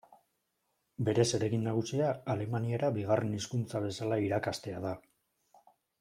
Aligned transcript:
Bere 1.09 1.25
zeregin 1.31 1.67
nagusia 1.67 2.07
alemaniera 2.33 2.89
bigarren 2.95 3.35
hizkuntza 3.39 3.81
bezala 3.87 4.17
irakastea 4.29 4.81
da. 4.87 4.95